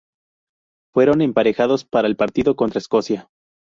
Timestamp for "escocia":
2.79-3.29